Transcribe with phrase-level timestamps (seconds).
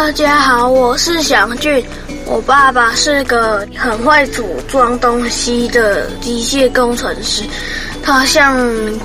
[0.00, 1.84] 大家好，我是祥俊。
[2.24, 7.42] 我爸爸是个很会组装东西的机械工程师。
[8.00, 8.56] 他像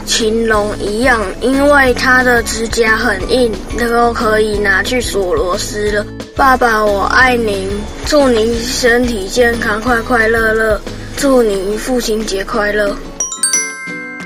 [0.05, 6.05] 秦龙一样，因为他的指甲很硬，都可以拿去锁螺丝了。
[6.35, 7.67] 爸爸，我爱您，
[8.05, 10.79] 祝您身体健康，快快乐乐。
[11.17, 12.95] 祝您父亲节快乐。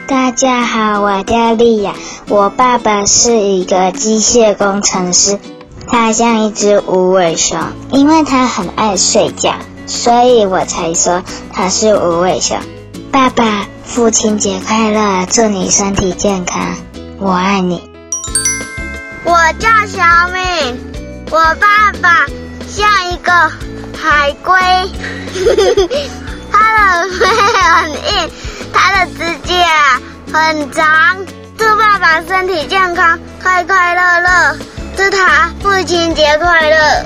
[0.06, 1.96] 大家好，我叫莉亚。
[2.28, 5.40] 我爸爸是一个机械工程师，
[5.88, 7.60] 他像一只无尾熊，
[7.92, 9.56] 因为他很爱睡觉，
[9.86, 11.24] 所以我才说
[11.54, 12.60] 他是无尾熊。
[13.12, 13.66] 爸爸。
[13.88, 15.26] 父亲节快乐！
[15.28, 16.76] 祝你身体健康，
[17.20, 17.90] 我爱你。
[19.24, 20.78] 我叫小敏，
[21.32, 22.26] 我爸爸
[22.68, 23.32] 像一个
[23.98, 24.54] 海龟，
[26.52, 27.26] 他的背
[27.64, 28.30] 很硬，
[28.74, 29.56] 他的指甲
[30.34, 31.26] 很长。
[31.58, 34.58] 祝爸爸身体健康，快快乐乐。
[34.98, 37.06] 祝他父亲节快乐。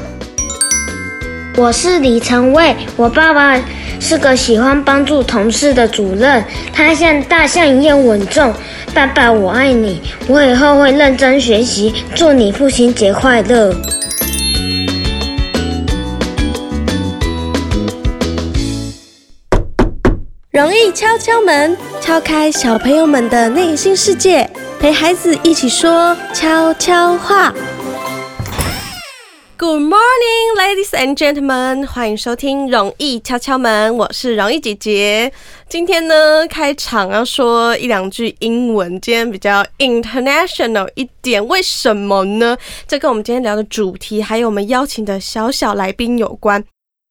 [1.57, 3.59] 我是李成卫，我爸爸。
[3.99, 8.51] 是个喜欢帮助同事的主任，他像大象一样稳重。
[8.93, 11.93] 爸爸，我爱你，我以后会认真学习。
[12.15, 13.75] 祝你父亲节快乐！
[20.49, 27.53] 容易敲敲门，敲开小朋友们的内心世界，陪孩子一起说悄悄话。
[29.61, 35.31] Good morning, ladies and gentlemen，欢迎收听《容易敲敲门》，我是容易姐姐。
[35.69, 42.57] 今天呢，开场要说一两句英文，今天比较 international 一点，为什么呢？
[42.87, 46.63] 这跟我们今天聊的主题，还有我们邀请的小小来宾有关。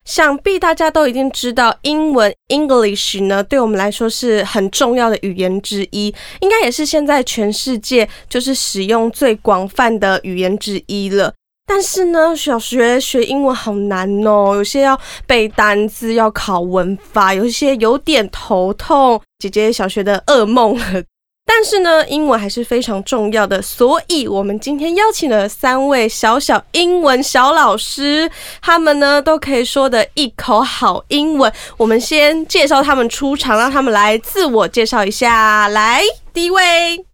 [0.03, 11.33] 想必大家都已经知道，英文 English 呢，对我们来说是很重要的语言之一，应该也是现在全世界就是使用最广泛的语言之一了。
[11.73, 20.77] 但是呢，小学学英文好难哦，有些要背单字，要考文法，有一些有点头痛，姐姐小学的噩梦。
[21.47, 28.29] 但是呢，英文还是非常重要的，所以我们今天邀请了三位小小英文小老师，
[28.61, 31.51] 他们呢都可以说的一口好英文。
[31.77, 35.69] 我们先介绍他们出场，让他们来自我介绍一下。
[35.69, 36.01] 来，
[36.33, 37.10] 第一位。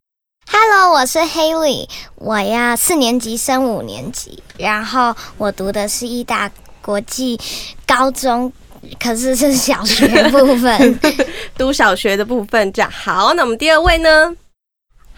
[0.49, 6.49] Hello，我是 Haley，我呀四年级升五年级，然后我读的是义大
[6.81, 7.39] 国际
[7.85, 8.51] 高中，
[8.97, 10.99] 可是是小学部分，
[11.57, 12.89] 读小学的部分这样。
[12.89, 14.33] 好，那我们第二位呢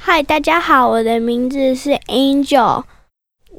[0.05, 2.83] ？Hi，大家好，我的名字是 Angel。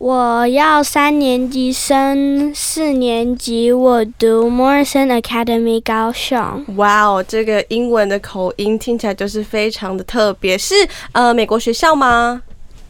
[0.00, 6.64] 我要三年级升四年级，我读 Morrison Academy 高雄。
[6.76, 10.74] 哇哦，这个英文的口音听起来就是非常的特别，是
[11.12, 12.40] 呃美国学校吗？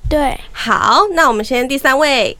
[0.09, 0.38] 对。
[0.53, 2.37] 好，那我们先第三位。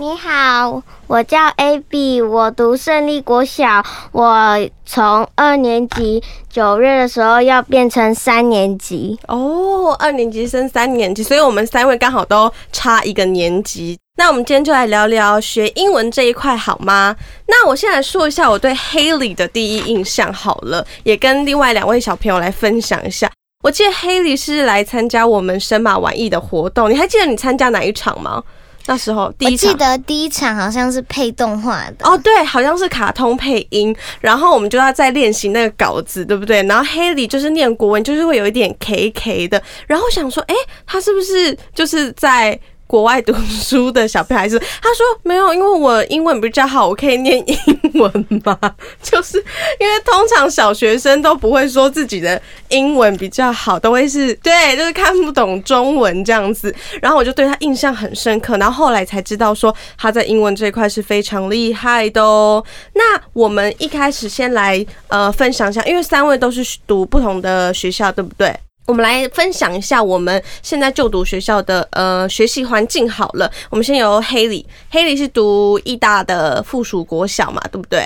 [0.00, 3.84] 你好，我叫 Abby，我读胜利国小。
[4.12, 9.18] 我从二年级九月的时候要变成三年级。
[9.28, 13.98] 哦，二年级升三年级，所以我们三位刚好都差一个年级。
[14.16, 17.14] 那我们今天就来聊聊学英文这一块好吗？
[17.46, 23.30] 那我先来说一下我对 Haley 的第一印象好了，也跟另外两位小朋友来分享一下。
[23.62, 28.42] 我记得 Haley 是来参加我们神马玩艺的活动，你还记得你参加哪一场吗？
[28.90, 32.04] 那时候第一场，我记得第一场好像是配动画的。
[32.04, 36.60] 哦，对，好像是卡通配音，然后我们就要再练习那个稿子，对不对？
[36.64, 42.58] 然后 Haley 就是念国文，就是会有一点 K K 的，然后想说，哎，他是不是就是在
[42.90, 47.56] 国外读书的小屁孩子，他说没有，因为我英文比较好，我可以念英
[47.94, 48.58] 文嘛。
[49.00, 49.38] 就是
[49.78, 56.74] 因为通常小学生都不会说自己的英文比较好，都会是对，就是看不懂中文这样子。
[57.00, 62.64] 然后我就对他印象很深刻，然后后来才知道说他在英文这一块是非常厉害的哦。
[62.94, 68.52] 那我们一开始先来呃分享一下，因为三位都是读不同的学校，对不对？
[68.90, 73.48] 我们来分享一下我们现在就读学校的呃学习环境好了。
[73.70, 78.04] 我们先由 Haley，Haley 是读义大的附属国小嘛，对不对？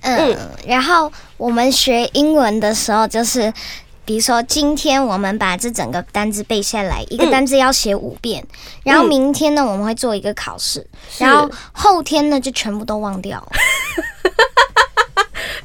[0.00, 3.52] 嗯，嗯，然后我们学英文的时候，就是
[4.06, 8.48] 比如说今天我们把这整个单字背下来，一个单字要写五遍，嗯，
[8.84, 10.86] 然后明天呢我们会做一个考试，
[11.18, 13.52] 然后后天呢就全部都忘掉了。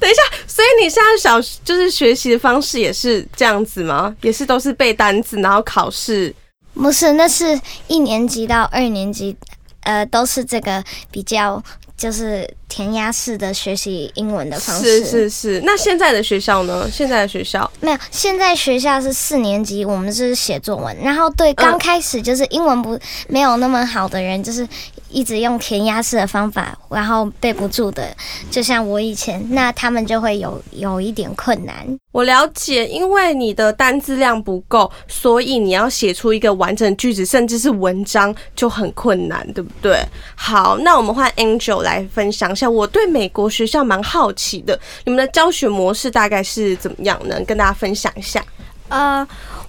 [0.01, 4.13] 等一下，所以你现在小就是学习的方式也是这样子吗？
[4.21, 6.33] 也是都是背单词，然后考试？
[6.73, 9.37] 不是，那是一年级到二年级，
[9.83, 11.61] 呃，都是这个比较
[11.95, 15.03] 就是填鸭式的学习英文的方式。
[15.03, 15.61] 是是是。
[15.63, 16.89] 那现在的学校呢？
[16.91, 20.97] 现在的学校没有，现在学校是四年级，我们是写作文。
[20.97, 22.97] 然后对刚开始就是英文不
[23.27, 24.67] 没有那么好的人，就是
[25.11, 28.15] 一直用填鸭式的方法，然后背不住的，
[28.49, 31.75] 就像我以前，那他们就会有有一点困难。
[32.11, 39.97] 我了解，因为你的单字量不够，所以你要写出一个完整句子，甚至是文章就很困难，对不对？
[40.35, 42.69] 好，那我们换 Angel 来分享一下。
[42.69, 47.39] 我对美国学校蛮好奇的，你们的教学模式大概是怎么样呢？
[47.45, 48.43] 跟大家分享一下。
[48.89, 49.25] 呃，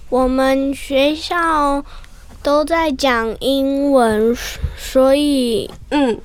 [0.09, 1.83] 我们学校。
[2.43, 4.37] 都在讲英文，
[4.77, 6.19] 所以嗯，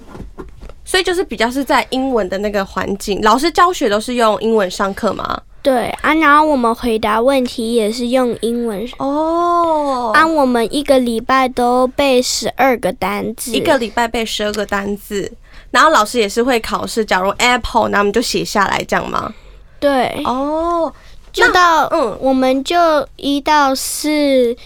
[0.85, 5.41] 所以就是比较是在英文的那个环境，老师教学都是用英文上课吗？
[5.63, 10.11] 对啊，然后我们回答问题也是用英文哦。
[10.13, 15.31] 啊，我们一个礼拜都背十二个单字，一个礼拜背十二个单字，
[15.71, 19.33] 然后老师也是会考试，假如 Apple，那我们就写下来这样吗？
[19.79, 20.93] 对，哦，
[21.33, 22.77] 就到嗯，我们就
[23.17, 24.57] 一到四。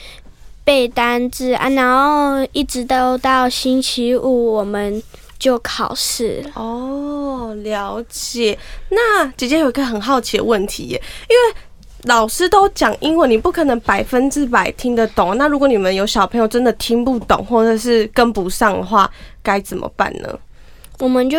[0.64, 5.02] 背单字啊，然后一直都到星期五，我们
[5.38, 7.54] 就考试哦。
[7.62, 8.58] 了解。
[8.90, 11.60] 那姐姐有一个很好奇的问题耶，因为
[12.04, 15.36] 老师都讲英文，你不可能百分之百听得懂。
[15.36, 19.10] 那如果你们有小朋友真的听不懂，或者是跟不上的话，
[19.42, 20.38] 该怎么办呢？
[20.98, 21.38] 我们就。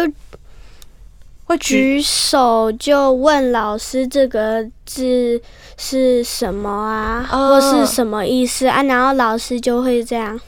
[1.53, 5.39] 会举，手就问老师这个字
[5.77, 8.81] 是什么啊，哦、或是什么意思啊？
[8.83, 10.39] 然后老师就会这样，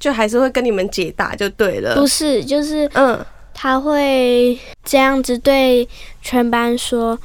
[0.00, 1.94] 就还是会跟你们解答就对了。
[1.94, 5.86] 不是，就是嗯，他会这样子对
[6.22, 7.18] 全班说，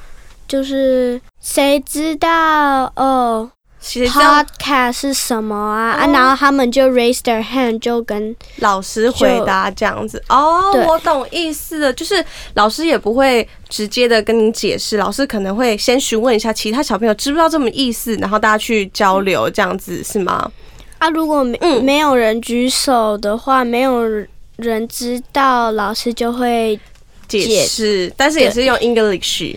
[0.45, 3.49] 就是谁知道哦。
[3.81, 5.91] Podcast 是什么啊？
[5.91, 10.21] 啊，然后他们就 raise their hand，就跟老师回答这样子。
[10.27, 12.23] 哦，我懂意思了，就是
[12.55, 20.51] 老师也不会直接的跟你解释，老师可能会先询问一下其他小朋友知不知道这么意思，然后大家去交流这样子是吗？
[20.97, 24.03] 啊，如果没没有人举手的话，没有
[24.57, 26.77] 人知道，老师就会
[27.29, 29.55] 解释，但是也是用 English。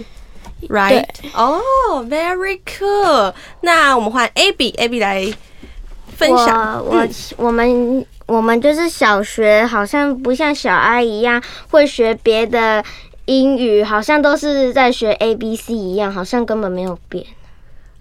[0.69, 1.07] Right？
[1.35, 1.61] 哦、
[1.91, 3.35] oh，very cool。
[3.63, 5.33] 那我们换 Abby，Abby 来
[6.17, 6.83] 分享。
[6.85, 12.83] 我我、嗯、我们我们就是小学，好像不像小爱一样会学别的
[13.27, 17.27] 英语，好像都是在学 A B C 一样，好像根本没有变。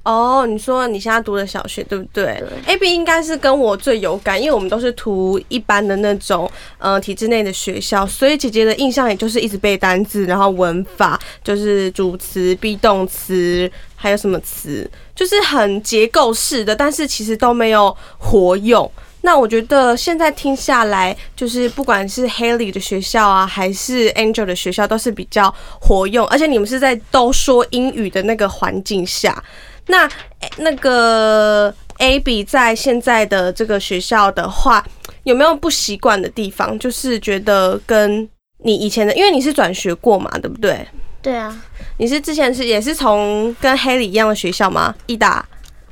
[0.03, 2.43] 哦，oh, 你说你现在读的小学对不对？
[2.65, 6.49] 对，Abby 应该是跟我最有感，因为我们都是读一般的那种
[6.79, 18.91] 呃体制内的学校，所以姐姐的印象也就是一直背单字，然后文法就是主词、be 动词，还有什么词，就是很结构式的，但是其实都没有活用。
[19.23, 29.43] 那我觉得现在听下来，就是不管是 Haley 的学校啊，还是 Angel 的学校，都是比较活用，而且你们是在都说英语的那个环境下。
[29.87, 30.09] 那
[30.57, 34.85] 那个 Abby 在现在的这个学校的话，
[35.23, 36.77] 有没有不习惯的地方？
[36.79, 38.27] 就是觉得跟
[38.59, 40.87] 你以前的，因为你是转学过嘛，对不对？
[41.21, 41.61] 对啊。
[41.97, 44.95] 你是之前是也是从跟 Haley 一样的学校吗？
[45.07, 45.45] 义大。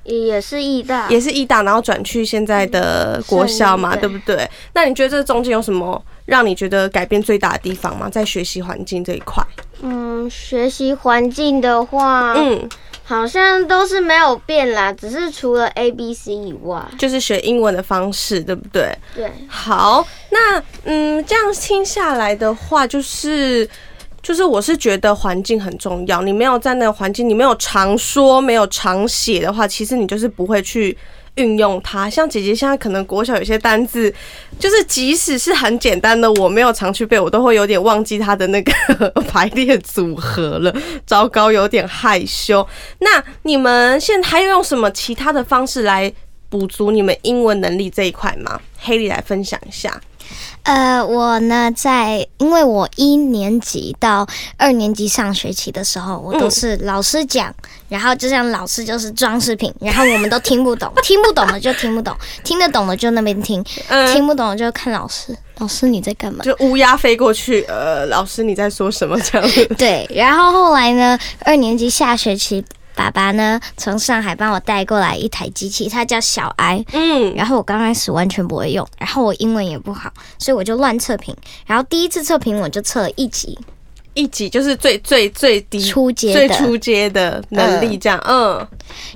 [0.06, 1.08] 也是义大。
[1.10, 4.50] 也是义大，然后转去现在的国校嘛，对不对？
[4.74, 8.10] 那你觉得这中间有什么让你觉得改变最大的地方吗？
[8.10, 9.44] 在学习环境这一块？
[9.82, 12.68] 嗯，学习环境的话，嗯。
[13.10, 18.96] 好像都是没有变啦，只是除了 A B C 以外，就是学英文的方式，对不对？
[19.16, 19.32] 对。
[19.48, 23.68] 好，那嗯，这样听下来的话，就是
[24.22, 26.22] 就是，我是觉得环境很重要。
[26.22, 30.98] 你没有在那个环境，你没有常说，没有常写的话，其实你就是不会去。
[31.36, 34.14] 运用它，像姐姐现在可能国小有些单字，
[34.58, 38.74] 就是即使是很简单的，我没有常去背，我都会有点忘记它的那个
[39.30, 40.76] 排列组合了。
[41.06, 42.68] 糟糕，有点害羞。
[43.00, 46.12] 那你们现在还有用什么其他的方式来
[46.50, 50.02] 补足你们英文能力这一块吗？Haley 来分享一下。
[50.64, 66.44] 呃，我呢，在因为我一年级到二年级上学期的时候，我都是老师讲，嗯、然后就像老师就是装饰品，然后我们都听不懂， 听不懂的就听不懂，听得懂的就那边听，嗯、听不懂的就看老师，老师你在干嘛？
[66.44, 69.66] 就乌鸦飞过去，呃，老师你在说什么这样子？
[69.78, 72.64] 对，然后后来呢，二年级下学期。
[73.00, 76.84] 爸爸呢，从上海帮我带过来一台机器，它叫小 I。
[76.92, 81.34] 嗯，然后我刚开始完全不会用，然后我英文也不好，所以我就乱测评。
[81.66, 83.58] 然后第一次测评我就测了一级，
[84.14, 88.20] 一级就是最最最低初阶最初阶的能力这样。
[88.26, 88.68] 嗯，嗯，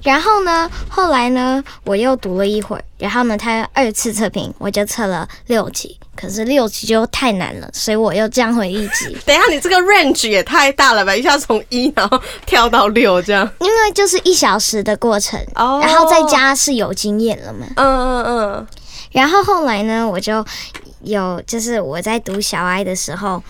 [0.04, 5.98] 然后呢，后来呢，我又读了一会儿，然后呢，他二次测评我就测了六级。
[6.16, 9.18] 可是六级就太难了，所以我又降回一级。
[9.26, 11.16] 等一下，你这个 range 也太大了吧？
[11.16, 13.50] 一下从一然后跳到六这样。
[13.60, 15.84] 因为就是一小时的过程，oh.
[15.84, 17.66] 然后在家是有经验了嘛。
[17.78, 18.68] 嗯嗯嗯。
[19.12, 20.46] 然后后来呢，我就
[21.02, 23.42] 有，就是我在读小 I 的时候。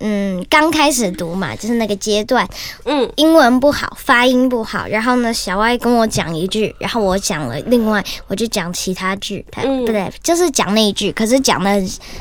[0.00, 2.48] 嗯，刚开始读嘛，就是那个阶段，
[2.84, 4.86] 嗯，英文不好，发音不好。
[4.86, 11.70] 然后呢，小爱跟我讲一句，然后我讲了另外，我就讲其他句，他、嗯、不对，就是讲那一句，可是讲的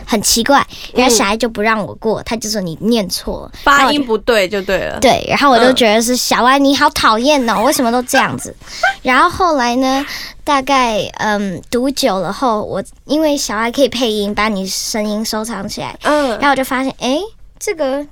[0.05, 4.99] 很奇怪，然后小爱就不让我过，他就说你念错了，发音不对就对了。
[4.99, 8.53] 对，然后我就觉得是小爱你好讨厌哦，为什么都这样子？
[9.01, 10.05] 然后后来呢，
[10.43, 17.19] 大概嗯读久了后，我因为小爱可以配音，把你声音收藏起来，嗯，然后我就发现，哎。
[17.59, 18.05] 这个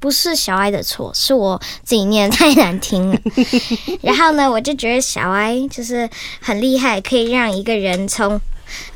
[0.00, 3.18] 不是小爱的错，是我自己念太难听了。
[4.02, 6.08] 然后呢，我就觉得小爱就是
[6.40, 8.40] 很厉害，可以让一个人从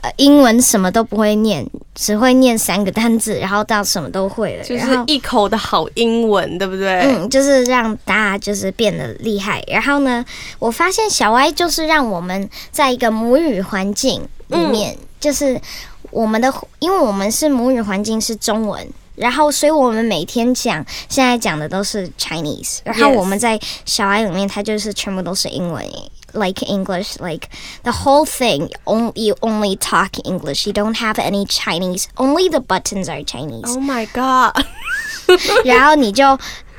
[0.01, 7.01] 呃英文什么都不会念，只会念三个单字，然后到什么都会了，就是一口的好英文，对不对？
[7.03, 9.63] 嗯，就是让大家就是变得厉害。
[9.69, 10.25] 然后呢，
[10.59, 15.61] 我发现小爱就是让我们在一个母语环境里面，嗯、就是
[16.11, 18.89] 我们的，因为我们是母语环境是中文。
[19.17, 22.79] 然后，所以我们每天讲，现在讲的都是 Chinese。
[22.85, 25.85] 然后我们在小爱里面，它就是全部都是英文
[26.33, 27.49] ，like English，like
[27.85, 28.69] the whole thing.
[28.85, 30.67] Only you only talk English.
[30.67, 32.07] You don't have any Chinese.
[32.17, 33.69] Only the buttons are Chinese.
[33.69, 34.65] Oh my god！
[35.65, 36.37] 然后你就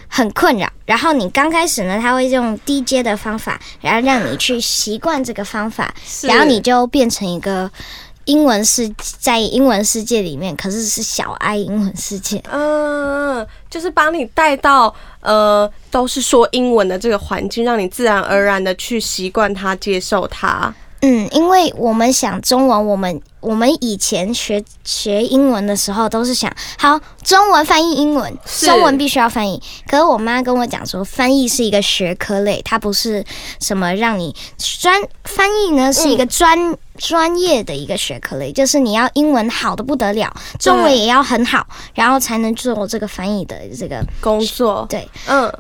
[0.10, 0.70] 很困扰。
[0.86, 7.72] 然后你刚开始呢，他会用低阶的方法，然后让你去习惯这个方法，然后你就变成一个。
[8.25, 12.44] 英文世在英文世界里面，可是是小爱英文世界。
[12.51, 20.74] 嗯，就是把你带到呃，都是说英文的这个环境，让你自然而然的去习惯它、接受它。
[21.01, 29.62] 嗯，因为我们想中文，我们我们以前学学英文的时候都是想，好，中文翻译英文，中文必须要翻译。
[29.88, 33.24] 可是我妈跟我讲说，翻译是一个学科类，它不是
[33.62, 44.88] 什么让你专翻译呢，是一个专专业的一个学科类，就是你要英文好的不得了，中文也要很好，然后才能做这个翻译的这个工作。
[44.90, 45.54] 对，嗯。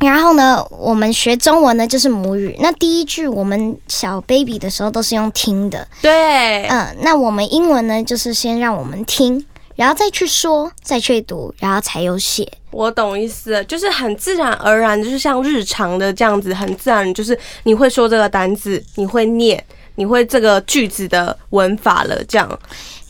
[0.00, 2.54] 然后呢，我们学中文呢就是母语。
[2.60, 6.94] 那第一句我们小 baby 的时候都是用听的，对，嗯。
[7.00, 9.42] 那我们英文呢，就是先让我们听，
[9.76, 12.46] 然后再去说，再去读，然后才有写。
[12.70, 22.58] 我懂意思，就是很自然而然，就是像日常的这样子，很自然，就是你会说这个单字，你会念，你会这个句子的文法了，这样。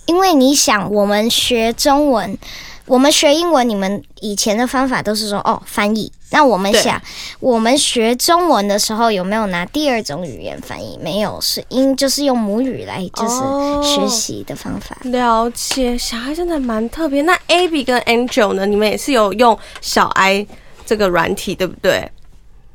[0.06, 2.38] 因为你想，我们学中文。
[2.86, 6.12] 我们学英文，你们以前的方法都是说哦翻译。
[6.34, 7.00] 那我们想，
[7.38, 10.98] 我们学中文的时候有没有拿第二种语言翻译？
[11.00, 14.96] 没有，是英就是用母语来就是学习的方法。
[15.04, 17.22] 哦，了解，小孩真的蛮特别。
[17.22, 18.66] 那 Abby 跟 Angel 呢？
[18.66, 20.44] 你们也是有用小 I
[20.84, 22.10] 这个软体，对不对？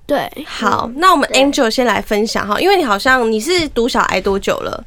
[0.08, 0.32] 对。
[0.48, 4.82] 好，那我们 Angel 先来分享哈，因为你好像你是读小 I 多久了？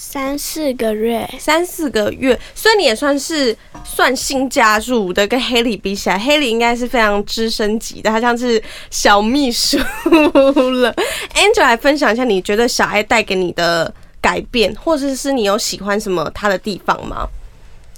[0.00, 8.62] 三四个月，三四个月，所以你也算是算新加入的，跟 Haley 比起来，Haley 应该是非常资深级的，他像是
[8.92, 10.94] 小秘书了。
[11.34, 17.26] Angel 来分享一下，你觉得小哀带给你的改变，或者是你有喜欢什么他的地方吗？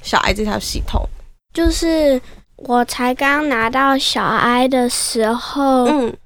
[0.03, 1.07] 小哀这套系统，
[1.53, 2.19] 就是
[2.57, 6.17] 我才刚拿到小哀的时候，嗯，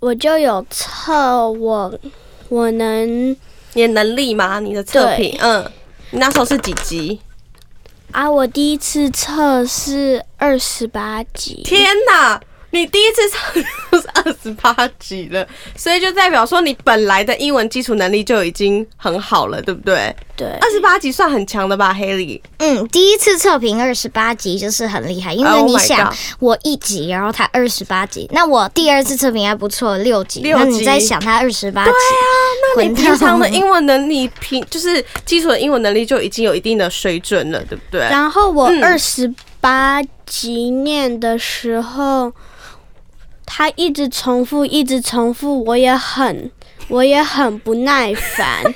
[0.00, 2.00] 我就有测我，
[2.48, 3.36] 我能。
[3.74, 4.60] 你的能力吗？
[4.60, 5.70] 你的测评，嗯，
[6.10, 7.20] 你那时候是几级？
[8.12, 11.62] 啊，我第一次测是二十八级。
[11.64, 12.40] 天哪！
[12.70, 20.14] 你第一次是二十八级了，所以就代表说你本来的英文基础能力就已经很好了，对不对？
[20.36, 22.40] 对，二十八级算很强的吧，Haley？
[22.58, 30.42] 嗯，第一次测评二十八级就是很厉害，因为你想我一级，然后他二十八级，那我第二次测评还不错，六级。
[30.42, 30.64] 六级。
[30.64, 31.90] 那你在想他二十八级？
[31.90, 38.02] 对啊，那你平常的英文能力，平就是基础的英文能力就已经有一定的水准了，对不对？
[38.02, 42.28] 然后我二十八级念的时候。
[42.28, 42.32] 嗯
[43.48, 46.50] 他一直重复，一直重复，我也很，
[46.88, 48.62] 我也很不耐烦。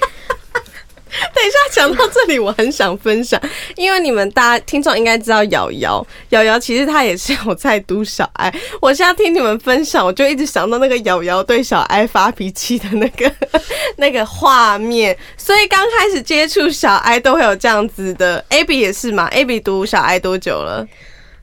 [1.34, 3.38] 等一下，讲到这里，我很想分享，
[3.76, 8.50] 因为你们大家听众应该知道瑶瑶，瑶瑶其实她也是有在读小爱。
[8.80, 13.30] 我现在听你们分享，我就一直想到那个瑶瑶对小爱发脾气的那个
[13.96, 15.14] 那个画面。
[15.36, 18.42] 所以刚开始接触小爱都会有这样子的。
[18.48, 20.88] Abby 也是嘛？Abby 读小爱多久了？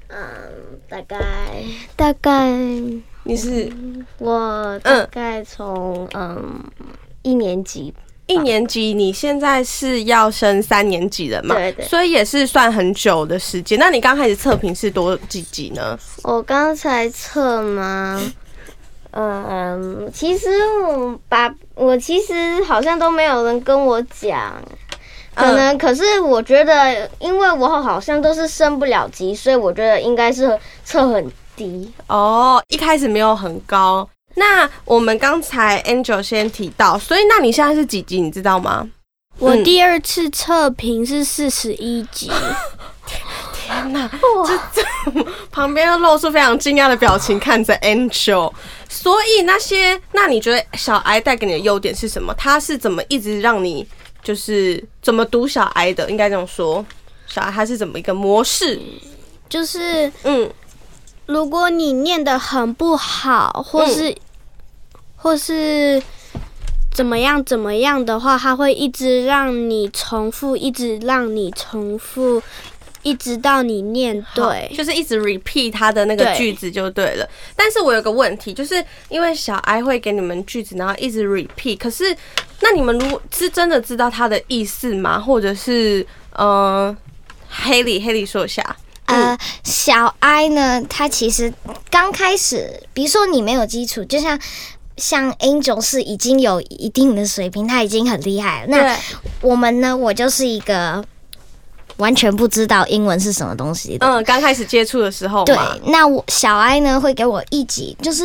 [0.07, 0.17] 嗯，
[0.89, 1.17] 大概
[1.95, 2.50] 大概。
[3.29, 3.71] 你是
[4.17, 6.36] 我大概从嗯，
[6.79, 6.88] 嗯
[7.21, 7.93] 一年级，
[8.25, 11.53] 一年级，你现在是要升三年级了嘛？
[11.53, 13.77] 对对，所以也是算很久的时间。
[13.77, 15.95] 那你刚开始测评是多几级呢？
[16.24, 18.19] 我刚才测吗？
[19.12, 20.50] 嗯，其实
[20.88, 24.59] 我把我其实好像都没有人跟我讲，
[25.36, 31.92] 可能，可是我觉得，因为我好像都是升不了级，所以我觉得应该是测很低。
[32.08, 34.10] 哦，一开始没有很高。
[34.36, 38.22] 那我们刚才 Angel 先提到，所以那你现在是几级？
[38.22, 38.88] 你知道吗？
[39.38, 42.32] 我第二次测评是四十一级。
[43.54, 44.10] 天哪！
[44.48, 48.51] 这这旁边又露出非常惊讶的表情，看着 Angel。
[48.88, 52.34] 所以那些，那你觉得小哀带给你的优点是什么？
[52.36, 53.86] 他是怎么一直让你
[54.24, 56.10] 就是怎么读小哀的？
[56.10, 56.86] 应该这样说，
[57.28, 58.80] 小哀他是怎么一个模式？
[59.48, 60.50] 就是嗯，
[61.29, 64.15] 如果你念的很不好，或是、嗯、
[65.15, 66.01] 或是
[66.91, 72.41] 怎么样怎么样的话，他会一直让你重复，一直让你重复。
[73.01, 77.25] 一直到你念对，就是一直 repeat 他的那个句子就对了。
[77.25, 81.77] 对，但是我有个问题，就是因为小 I 会给你们句子，然后一直 repeat。
[81.77, 82.13] 可是，
[82.59, 85.17] 那你们如果是真的知道他的意思吗？
[85.17, 86.95] 或者是呃
[87.50, 88.75] ，Haley Haley 说一下。
[89.10, 91.54] 呃，小 I 呢，他其实
[91.89, 94.39] 刚开始，比如说你没有基础，就像
[94.98, 98.68] 像 Angel 是已经有一定的水平，他已经很厉害了。
[98.70, 98.98] 那
[99.42, 101.04] 我们呢，我就是一个。
[101.98, 104.08] 完全不知道英文是什么东西的。
[104.08, 105.44] 嗯，刚开始接触的时候。
[105.44, 105.54] 对，
[105.88, 108.24] 那我小 I 呢会给我一集，就是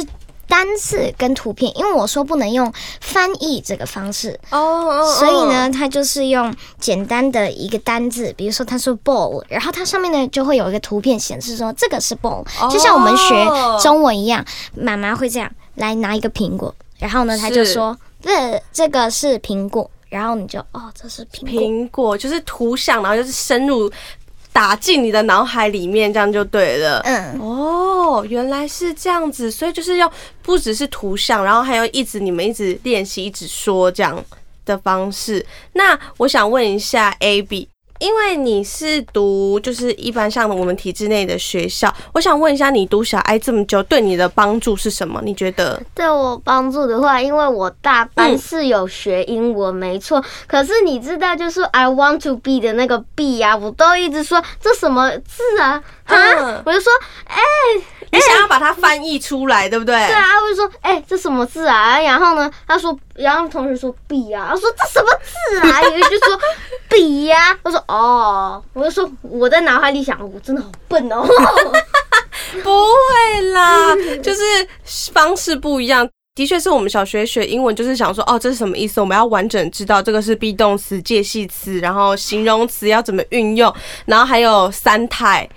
[0.48, 13.46] 单字跟图片，因为我说不能用翻译这个方式哦，哦，所以呢，他就是用简单的一个单字，比如说他说 ball，然后它上面呢就会有一个图片显示说这个是 ball，就像我们学
[13.82, 19.90] 中文一样，妈妈会这样来拿一个苹果，然后呢他就说这这个是苹果。
[20.10, 23.90] 然后你就哦，这是苹果，苹果就是图像，然后就是深入
[24.54, 27.00] 打进你的脑海里面，这样就对了。
[27.00, 30.10] 嗯，哦，原来是这样子，所以就是要
[30.42, 34.24] 不只是图像，然后还要一直你们一直练习，一直说这样
[34.64, 35.44] 的方式。
[35.72, 37.66] 那我想问一下 Abby。
[38.00, 45.20] 因为你是读就是一般像我们体制内的学校，我想问一下，你读小爱这么久，对你的帮助是什么？
[45.24, 45.80] 你觉得？
[45.94, 50.22] 对我帮助的话，因为我大班是有学英文，没错。
[50.46, 55.82] 可是你知道，就是 I want to be 的那个 be 啊，我都一直说这什么字啊？
[56.04, 56.92] 啊，我就说，
[57.26, 57.36] 哎。
[58.14, 59.94] 你想要把它翻译出来，对不对？
[59.94, 62.00] 对啊，他会说，哎、欸，这什么字啊？
[62.00, 65.82] 然后呢，他说，然后同学说笔啊，他说这什么字啊？
[65.82, 66.38] 有人就说
[66.88, 71.26] 笔呀、啊，我说哦，我就说我在脑海里想，我真的好笨哦。
[72.62, 74.40] 不会啦，就是
[75.12, 76.08] 方式不一样。
[76.36, 79.00] 的确是我们小学学英文，就是想说，哦，这是什么意思？
[79.00, 83.72] 我们要完整知道这个是 be 动词、介系词，然后形容词要怎么运用，
[84.06, 85.48] 然后还有三态。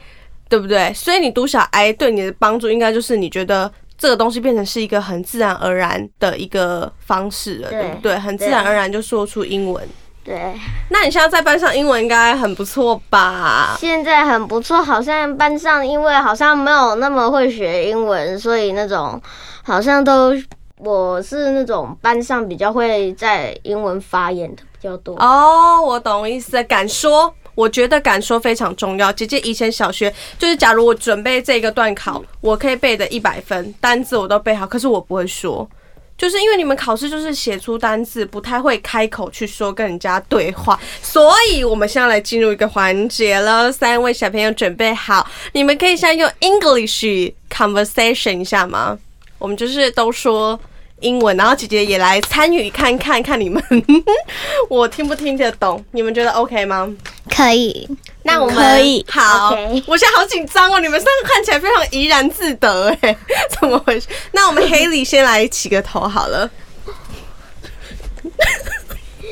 [0.50, 0.94] 对不对？
[0.94, 8.18] 所以你读小 I 对你的帮助，应该就是你觉得这个东西变成是一个很自然而然的一个方式了，对，对不对？
[8.18, 9.88] 很自然而然就说出英文。
[10.24, 10.54] 对。
[10.90, 13.76] 那你现在在班上英文应该很不错吧？
[13.80, 19.22] 现在很不错，好像班上因为好像没有那么会学英文，所以那种
[19.64, 20.34] 好像都
[20.78, 25.16] 我是那种班上比较会在英文发言的比较多。
[25.16, 27.34] 哦，我懂意思，敢说。
[27.58, 29.12] 我觉得敢说非常重要。
[29.12, 35.68] 姐姐以前小学就是，假如我准备这个段考，我可以背的一百分单字我都背好，可是我不会说，
[36.16, 40.80] 就是因为你们考试就是写出单字，不太会开口去说跟人家对话。
[41.02, 49.00] 所以我们现在来进入一个环节了，三位小朋友准备好，你们可以先用 English conversation 一下吗？
[49.40, 50.60] 我们就是都说。
[51.02, 53.62] 英文，然后姐姐也来参与看看看你们，
[54.70, 55.84] 我听不听得懂？
[55.92, 56.90] 你们觉得 OK 吗？
[57.30, 57.88] 可以，
[58.24, 59.54] 那我们可以好。
[59.54, 59.84] Okay.
[59.86, 63.16] 我现在好紧张哦，你们三个看起来非常怡然自得，哎，
[63.60, 64.08] 怎么回事？
[64.32, 66.50] 那我们 Haley 先来起个头好了。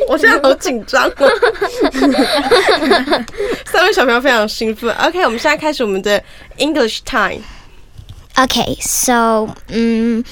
[0.08, 1.32] 我现在好紧张哦，
[3.66, 4.94] 三位小朋友非常兴奋。
[4.98, 6.22] OK，我们现在开始我们的
[6.58, 7.42] English time。
[8.36, 10.24] OK，so，嗯。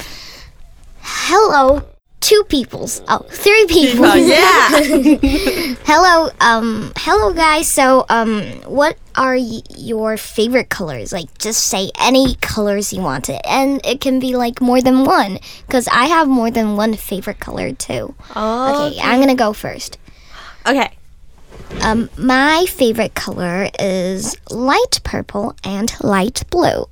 [1.05, 1.81] Hello,
[2.21, 3.01] two peoples.
[3.07, 4.05] Oh, three people.
[4.11, 4.69] people yeah.
[5.85, 7.67] hello, um, hello guys.
[7.71, 11.11] So, um, what are y- your favorite colors?
[11.11, 15.03] Like, just say any colors you want to, and it can be like more than
[15.03, 18.15] one, because I have more than one favorite color too.
[18.35, 18.87] Oh.
[18.87, 19.97] Okay, okay, I'm gonna go first.
[20.65, 20.89] Okay.
[21.81, 26.85] Um, my favorite color is light purple and light blue.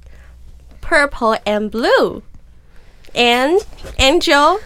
[0.81, 2.23] Purple and blue.
[3.14, 3.60] And
[3.98, 4.58] Angel?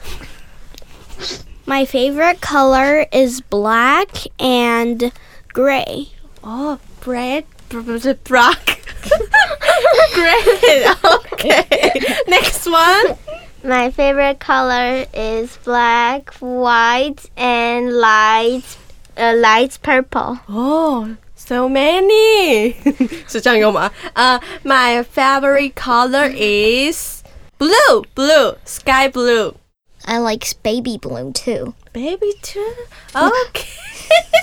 [1.67, 5.13] My favorite color is black and
[5.53, 6.09] gray.
[6.43, 8.81] Oh, bread, black,
[10.15, 10.87] gray.
[11.33, 11.65] Okay.
[12.27, 13.17] Next one.
[13.63, 18.65] My favorite color is black, white, and light
[19.17, 20.39] 呃、uh,，light purple。
[20.47, 22.75] 哦、oh,，so many，
[23.29, 23.91] 是这样用吗？
[24.15, 27.23] 呃、uh,，my favorite color is
[27.59, 29.57] blue, blue, sky blue.
[30.07, 31.75] I like baby blue too.
[31.93, 32.75] Baby too.
[33.15, 33.67] Okay.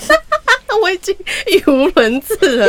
[0.82, 1.16] 我已经
[1.48, 2.68] 语无伦次了。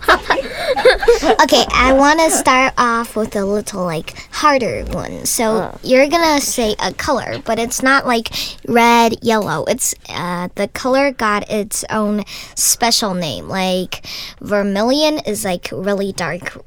[1.39, 5.25] okay, I want to start off with a little like harder one.
[5.25, 8.31] So you're gonna say a color, but it's not like
[8.67, 9.65] red, yellow.
[9.65, 12.23] It's uh, the color got its own
[12.55, 13.47] special name.
[13.47, 14.05] Like
[14.41, 16.57] vermilion is like really dark,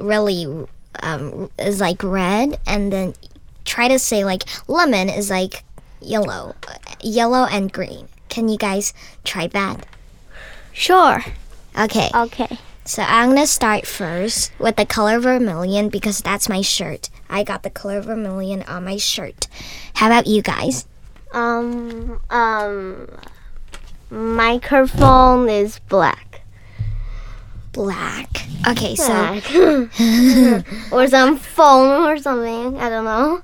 [0.00, 0.46] really
[1.01, 3.13] um, is like red, and then
[3.65, 5.63] try to say like lemon is like
[6.01, 6.55] yellow,
[7.01, 8.07] yellow and green.
[8.29, 9.85] Can you guys try that?
[10.71, 11.23] Sure.
[11.77, 12.09] Okay.
[12.13, 12.57] Okay.
[12.85, 17.09] So I'm gonna start first with the color vermilion because that's my shirt.
[17.29, 19.47] I got the color vermilion on my shirt.
[19.93, 20.85] How about you guys?
[21.31, 23.07] Um, um,
[24.09, 26.32] microphone is black.
[27.73, 28.47] Black.
[28.67, 29.43] Okay, so Black.
[30.91, 32.79] or some phone or something.
[32.79, 33.41] I don't know.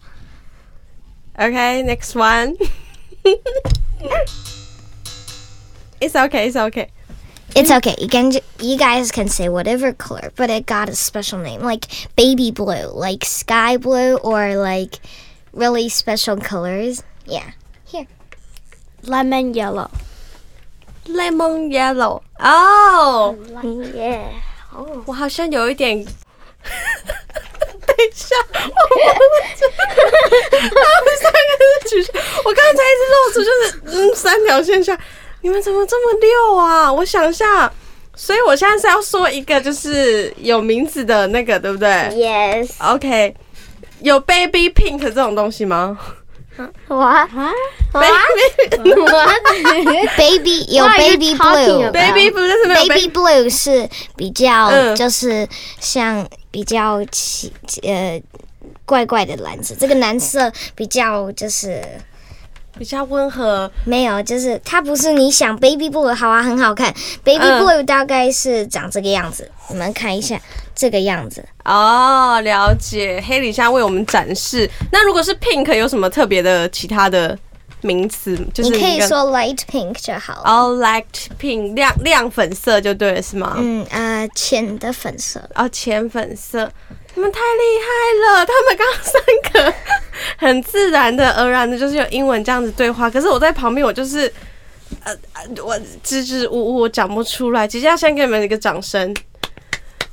[1.38, 2.56] Okay, next one.
[6.00, 6.48] it's okay.
[6.48, 6.92] It's okay.
[7.56, 7.96] it's okay.
[8.00, 11.88] You can you guys can say whatever color, but it got a special name like
[12.16, 15.00] baby blue, like sky blue, or like
[15.54, 17.04] really special colors.
[17.26, 17.52] Yeah.
[17.86, 18.08] Here.
[19.04, 19.90] Lemon yellow.
[21.10, 22.22] Lemon yellow.
[22.40, 24.22] Oh，Yeah.
[25.06, 26.06] 我好像有一点。
[26.06, 26.14] 等
[27.98, 28.66] 一下，我他
[31.04, 31.38] 们三个
[31.82, 32.14] 是取消。
[32.46, 34.98] 我刚才一直露出就是嗯三条线下，
[35.42, 36.92] 你们怎么这么溜啊？
[36.92, 37.72] 我想一下，
[38.16, 43.36] 所以我现在是要说一个就是有名字的那个，对不对 Yes.？OK，
[44.02, 45.98] 有 baby pink 这种东西吗
[46.88, 49.42] What?？baby What?
[50.18, 51.88] Baby 有 What baby blue。
[51.88, 51.94] about?
[51.94, 55.48] baby 不是 Baby blue 是比较嗯就是
[55.80, 57.52] 像比较奇
[57.84, 58.22] 呃
[58.86, 61.82] 怪怪的蓝色，这个蓝色比较就是
[62.80, 63.70] 比较温和。
[63.84, 66.92] 没有，就是它不是你想 baby blue 好啊，很好看。
[67.24, 70.40] baby 嗯 blue 大概是长这个样子，你们看一下
[70.74, 71.46] 这个样子。
[71.66, 73.22] 哦，了解。
[73.28, 74.68] 黑里现在为我们展示。
[74.92, 77.38] 那如果是 pink，有什么特别的其他的
[77.82, 78.36] 名词？
[78.54, 80.50] 就是你可以说 light pink 就好了。
[80.50, 81.04] 哦、light
[81.40, 83.56] pink 亮亮粉色就对了，是吗？
[83.58, 85.42] 嗯呃，浅的粉色。
[85.54, 86.72] 哦，浅粉色。
[87.20, 88.46] 你们太厉害了！
[88.46, 89.74] 他们刚三个
[90.38, 93.10] 很自然的、而然的，就是用英文这样子对话。
[93.10, 94.32] 可是我在旁边，我就是
[95.04, 97.68] 呃，呃我支支吾吾，我讲不出来。
[97.68, 99.14] 姐姐要先给你们一个掌声。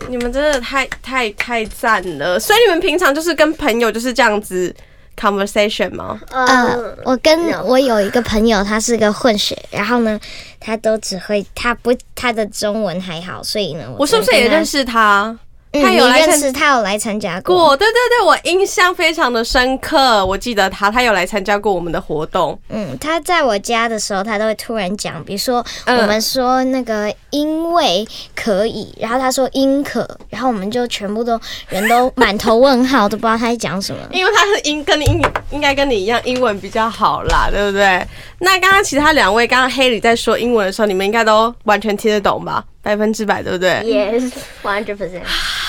[0.09, 2.41] 你们真的太太太赞了！
[2.41, 4.75] 所以你们平常就是跟朋友就是这样子
[5.17, 6.21] conversation 吗？
[6.33, 10.19] 呃，我跟我有一个朋友，他是个混血，然后呢，
[10.59, 14.67] 他都只会他不他的中文还好，所以呢，我是不是也认？
[14.67, 15.39] 识他？
[15.81, 17.77] 嗯他有来参他有来参加过。
[17.77, 20.25] 对对对，我印象非常的深刻。
[20.25, 22.59] 我记得他，他有来参加过我们的活动。
[22.69, 34.01] 嗯，他在我家的时候，他都会突然讲，比如说嗯我们说那个因为可以，然后他说因可，然后我们就全部都人都满头问号，都不知道他在讲什么。
[34.13, 38.07] 因为他是英跟你英应该跟你一样，英文比较好啦，对不对？
[38.39, 42.65] 那刚刚其他两位，刚刚黑里在说英文的时候，你们应该都完全听得懂吧？
[42.83, 44.31] 百分之百，对不对？Yes.
[44.63, 45.23] One hundred percent.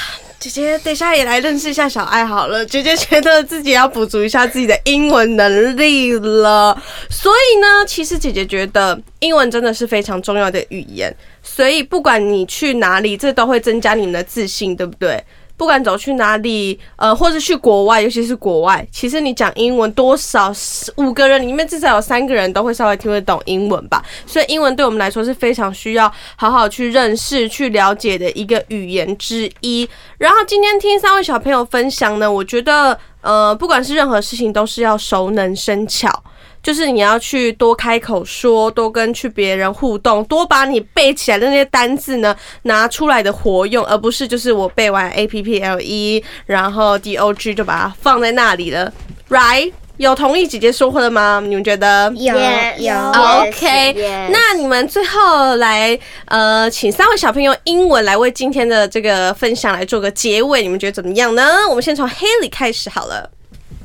[0.50, 2.66] 姐姐，等一下也来认识一下小爱好了。
[2.66, 15.22] 姐姐觉得自己要补足一下自己的英文能力了，所以呢，其实姐姐觉得英文真的是非常重要的语言，所以不管你去哪里，这都会增加你们的自信，对不对？
[15.58, 20.54] 不管走去哪里，呃，或者去国外，尤其是国外，其实你讲英文，多少
[20.98, 24.04] 五个人里面至少有三个人都会稍微听得懂英文吧。
[24.28, 29.90] 所以英文对我们来说是非常需要好好去认识、去了解的一个语言之一。
[30.20, 36.24] 然后今天听三位小朋友分享呢，我觉得，呃，不管是任何事情，都是要熟能生巧。
[36.68, 48.92] 就是你要去多开口说，多跟去别人互动，多把你背起来的那些单字呢拿出来的活用，而不是就是我背完 A P P L E，然后 D O G 就把它放在那里了
[49.30, 49.72] ，right？
[49.96, 51.42] 有同意姐姐说话的吗？
[51.42, 52.12] 你们觉得？
[52.18, 52.36] 有.
[52.80, 52.94] 有.
[53.40, 54.30] OK，Yes.
[54.30, 61.42] 那你们最后来呃，请三位小朋友英文来为今天的这个分享来做个结尾，你们觉得怎么样呢？
[61.70, 63.32] 我们先从 Haley 开始好了。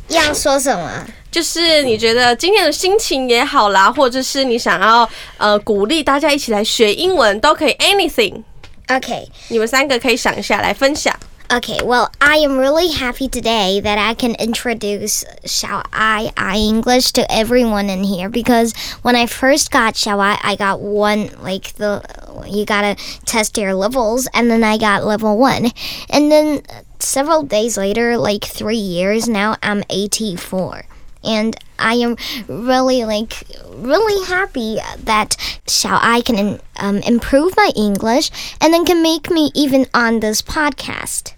[0.08, 0.90] 要说什么？
[1.31, 8.43] 就是你觉得今天的心情也好啦，或者是你想要呃鼓励大家一起来学英文，都可以 anything。
[8.89, 11.13] OK 你们三个可以想一下来分享。
[11.49, 17.13] Okay, well, I am really happy today that I can introduce Xiao Ai Ai English
[17.13, 21.73] to everyone in here because when I first got Xiao Ai, I got one, like
[21.75, 22.03] the,
[22.49, 25.71] you gotta test your levels, and then I got level one.
[26.09, 26.63] And then
[26.99, 30.83] several days later, like three years now, I'm 84.
[31.23, 32.15] And I am
[32.47, 38.29] really like really happy that Xiao Ai can um, improve my English
[38.61, 41.33] and then can make me even on this podcast.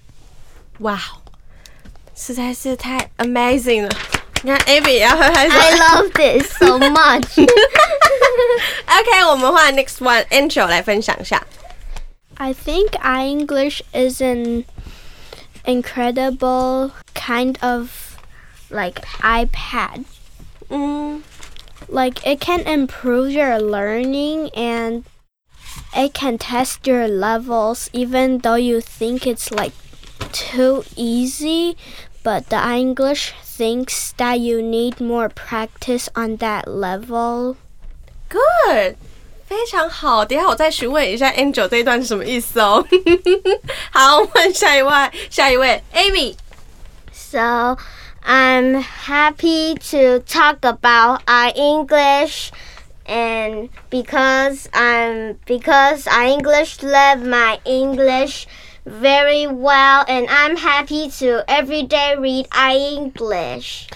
[0.79, 0.99] 哇，
[2.15, 3.89] 实在是太 amazing 了！
[4.43, 5.59] 你看 Abby 也要喝开水。
[5.59, 7.41] I love this so much.
[8.85, 11.45] OK，我们换 next one Angel 来分享一下。
[12.35, 14.65] I think iEnglish is an
[15.65, 17.89] incredible kind of
[18.69, 20.05] like iPad.
[20.69, 21.23] 嗯
[21.87, 25.03] Like it can improve your learning and
[25.95, 29.73] it can test your levels even though you think it's like
[30.31, 31.75] too easy,
[32.23, 37.55] but the iEnglish thinks that you need more practice on that level.
[38.29, 38.97] ，Good，
[39.47, 40.23] 非常好。
[40.23, 42.85] 等一下我再询问一下 Angel 这一段是什么意思哦。
[43.91, 44.91] 好，问下一位，
[45.31, 46.35] 下一位 Amy。
[47.11, 47.77] So
[48.23, 52.51] I'm happy to talk about our English
[53.05, 58.45] and because I'm because our English love my English
[58.85, 63.87] very well and I'm happy to every day read our English.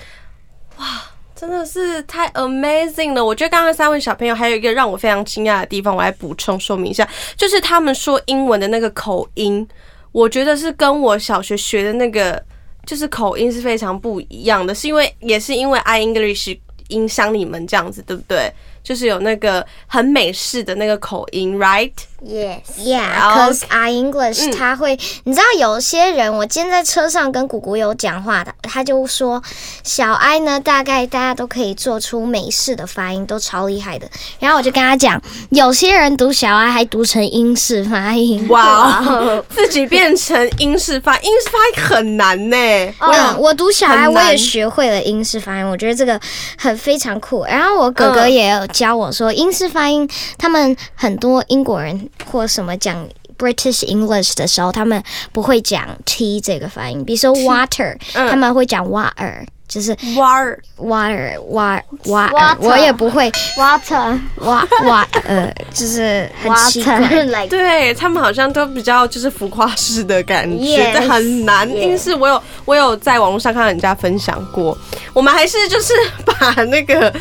[1.36, 3.24] 真的是太 amazing 了！
[3.24, 9.68] 我觉得刚刚三位小朋友还有一个让我非常惊讶的地方，我来补充说明一下，就是他们说英文的那个口音，
[10.14, 12.42] 我觉得是跟我小学学的那个
[12.89, 18.51] 就是口音是非常不一样的，是因为也是因为 iEnglish 影响你们这样子，对不对？
[18.83, 21.93] 就是有那个很美式的那个口音，right？
[22.21, 22.63] Yes.
[22.77, 23.39] Yeah, Okay.
[23.39, 29.41] cause I English 嗯他会，你知道有些人，我今天在车上跟姑姑有讲话的，他就说
[29.85, 34.09] 小爱呢，大概大家都可以做出美式的发音，都超厉害的。
[34.41, 38.47] 然后我就跟他讲，有些人读小爱还读成英式发音。
[38.51, 42.57] 哇哦， 自己变成英式发，英式发音很难呢。
[42.99, 46.21] 嗯， 我读小爱很难我也学会了英式发音，我觉得这个
[46.59, 47.45] 很非常酷。
[47.45, 64.19] 然后我哥哥嗯也有教我说，英式发音，他们很多英国人或什么讲 British English 的时候，他们不会讲 t 这个发音，比如说 water，嗯他们会讲 water，就是哇儿 water wa water，Water 我也不会 Water.
[64.41, 66.99] wa wa 呃，就是很奇怪。
[66.99, 67.25] Water.
[67.25, 71.69] like 对他们好像都比较就是浮夸式的感觉很难。
[71.71, 74.77] 硬是我有我有在网络上看到人家分享过，
[75.13, 75.93] 我们还是就是
[76.25, 77.15] 把那个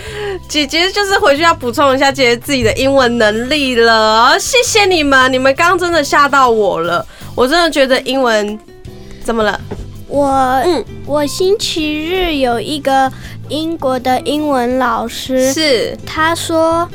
[0.48, 4.40] 姐姐就是回去要补充一下姐姐自己的英文能力了。
[4.40, 7.06] 谢谢你们，你们刚刚真的吓到我了，
[7.36, 8.58] 我真的觉得英文
[9.22, 9.60] 怎么了？
[10.08, 10.28] 我
[10.66, 13.12] 嗯我星期日有一个
[13.50, 16.88] 英国的英文老师，是他说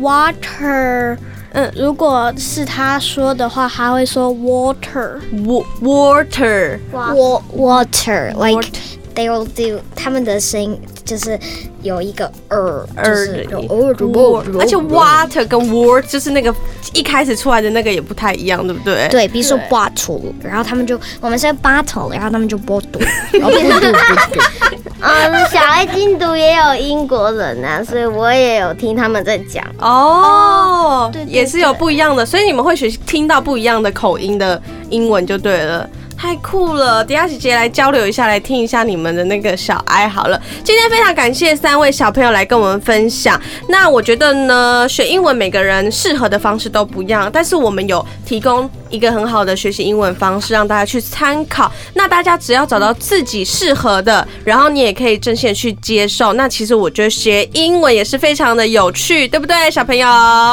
[0.00, 1.16] water，
[1.52, 5.18] 嗯如果是他说的话，他会说 water。
[5.44, 8.68] wa- water wa water like Water
[9.14, 10.80] they will do 他们的声音
[11.10, 11.36] 就是
[11.82, 13.92] 有一个耳，就而是有已呃，
[14.60, 16.54] 而且 water 跟 word 就是那个
[16.92, 19.08] 一开始出来的那个也不太一样，对不对？
[19.08, 23.04] 对，比如说 bottle，然后他们就我们是 bottle，然后他们就 bottle，
[25.02, 29.64] 嗯，小爱精读也有英国人啊，所以我也有听他们在讲。
[29.80, 35.90] 哦，对对也是有不一样的，所以你们会学听到不一样的口音的英文就对了。
[36.20, 37.02] 太酷了！
[37.02, 40.38] 等一下姐姐来交流一下，来听一下你们的那个小爱好了。
[40.62, 43.40] 今天非常感谢三位小朋友来跟我们分享。
[43.70, 51.72] 那我觉得呢，学英文每个人适合的方式都不一样，但是我们有提供一个很好的学习英文方式让大家去参考。
[51.94, 56.34] 那大家只要找到自己适合的，然后你也可以正线去接受。
[56.34, 60.06] 那其实我觉得学英文也是非常的有趣，对不对，小朋友？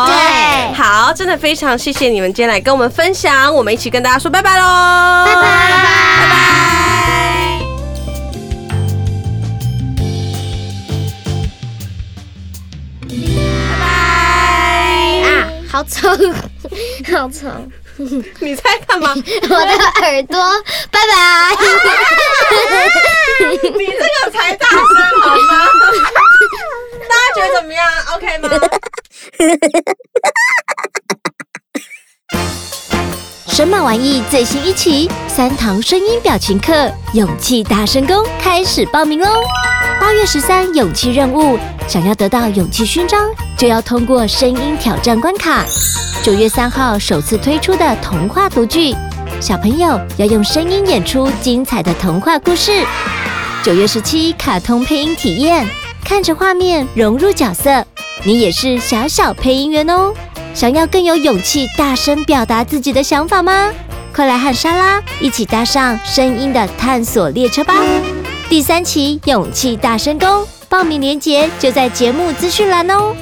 [0.05, 5.25] 对好，真的非常谢谢你们今天来跟我们分享，我们一起跟大家说拜拜喽！
[5.25, 5.85] 拜拜拜拜。
[6.17, 6.37] 拜拜。
[15.23, 15.27] 啊，
[15.69, 16.09] 好吵，
[17.11, 17.41] 好吵，
[18.39, 19.13] 你在干嘛？
[19.15, 19.55] 我的
[20.01, 20.37] 耳朵，
[20.91, 21.15] 拜拜。
[23.49, 24.77] 你这个才大声
[25.21, 25.41] 好吗？
[27.09, 27.81] 大家觉得怎么样
[28.15, 28.49] ？OK 吗？
[33.47, 39.27] 神马玩意最新一期三堂声音表情课，勇气大声公开始报名喽！
[39.99, 41.57] 八月十三勇气任务，
[41.87, 43.19] 想要得到勇气勋章，
[43.57, 45.65] 就要通过声音挑战关卡。
[46.21, 48.93] 九月三号首次推出的童话读剧，
[49.39, 52.85] 小朋友要用声音演出精彩的童话故事。
[53.63, 55.65] 九月十七，卡通配音体验，
[56.03, 57.83] 看着画面融入角色，
[58.23, 60.13] 你也是小小配音员哦。
[60.57, 63.71] 想要更有勇气大声表达自己的想法吗？
[64.11, 67.75] 快来和莎拉一起搭上声音的探索列车吧！
[68.49, 73.15] 第三期勇气大声公，报名链接就在节目资讯栏哦。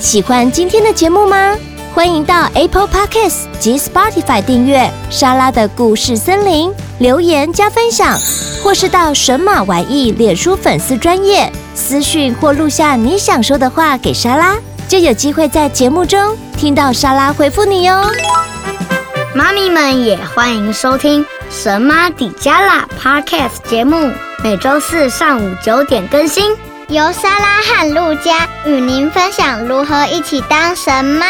[0.00, 1.54] 喜欢今天的节目吗？
[1.94, 8.18] 欢迎到 Apple Podcasts 及 Spotify 订阅莎拉的故事森林，留言加分享，
[8.64, 14.56] 或是到神马玩意脸书粉丝专页私讯或录下你想说的话给莎拉，
[14.88, 18.02] 就有机会在节目中听到莎拉回复你哟。
[19.34, 24.10] 妈咪们也欢迎收听神妈底加拉 Podcast 节目，
[24.42, 26.56] 每周四上午九点更新。
[26.88, 31.26] 由莎拉和露佳与您分享如何一起当神妈。